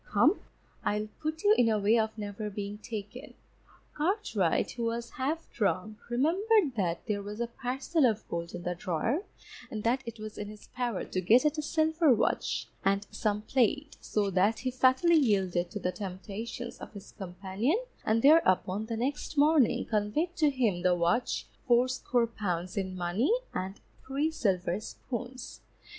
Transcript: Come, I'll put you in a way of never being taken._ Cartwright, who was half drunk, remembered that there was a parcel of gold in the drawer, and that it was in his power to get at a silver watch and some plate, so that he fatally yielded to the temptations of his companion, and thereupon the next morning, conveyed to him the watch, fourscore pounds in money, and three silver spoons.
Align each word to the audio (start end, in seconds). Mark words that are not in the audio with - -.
Come, 0.11 0.39
I'll 0.83 1.07
put 1.21 1.43
you 1.43 1.53
in 1.59 1.69
a 1.69 1.77
way 1.77 1.99
of 1.99 2.17
never 2.17 2.49
being 2.49 2.79
taken._ 2.79 3.35
Cartwright, 3.93 4.71
who 4.71 4.85
was 4.85 5.11
half 5.11 5.47
drunk, 5.53 5.97
remembered 6.09 6.75
that 6.75 7.05
there 7.05 7.21
was 7.21 7.39
a 7.39 7.45
parcel 7.45 8.07
of 8.07 8.27
gold 8.27 8.55
in 8.55 8.63
the 8.63 8.73
drawer, 8.73 9.21
and 9.69 9.83
that 9.83 10.01
it 10.07 10.17
was 10.17 10.39
in 10.39 10.47
his 10.47 10.65
power 10.69 11.03
to 11.05 11.21
get 11.21 11.45
at 11.45 11.59
a 11.59 11.61
silver 11.61 12.11
watch 12.15 12.67
and 12.83 13.05
some 13.11 13.43
plate, 13.43 13.95
so 14.01 14.31
that 14.31 14.57
he 14.61 14.71
fatally 14.71 15.17
yielded 15.17 15.69
to 15.69 15.77
the 15.79 15.91
temptations 15.91 16.79
of 16.79 16.91
his 16.93 17.11
companion, 17.11 17.77
and 18.03 18.23
thereupon 18.23 18.87
the 18.87 18.97
next 18.97 19.37
morning, 19.37 19.85
conveyed 19.85 20.35
to 20.35 20.49
him 20.49 20.81
the 20.81 20.95
watch, 20.95 21.45
fourscore 21.67 22.25
pounds 22.25 22.75
in 22.75 22.95
money, 22.97 23.31
and 23.53 23.79
three 24.07 24.31
silver 24.31 24.79
spoons. 24.79 25.61